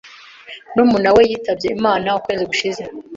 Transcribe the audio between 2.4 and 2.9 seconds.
gushize.